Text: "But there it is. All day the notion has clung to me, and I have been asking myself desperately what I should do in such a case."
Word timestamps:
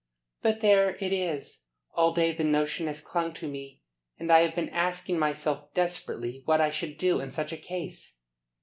"But 0.41 0.61
there 0.61 0.95
it 0.95 1.13
is. 1.13 1.65
All 1.93 2.11
day 2.11 2.31
the 2.31 2.43
notion 2.43 2.87
has 2.87 3.01
clung 3.05 3.33
to 3.35 3.47
me, 3.47 3.83
and 4.17 4.31
I 4.31 4.39
have 4.39 4.55
been 4.55 4.69
asking 4.69 5.19
myself 5.19 5.71
desperately 5.75 6.41
what 6.45 6.59
I 6.59 6.71
should 6.71 6.97
do 6.97 7.19
in 7.19 7.29
such 7.29 7.51
a 7.51 7.55
case." 7.57 8.17